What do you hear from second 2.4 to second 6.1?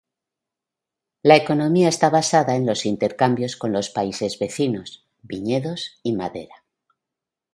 en los intercambios con los países vecinos, viñedos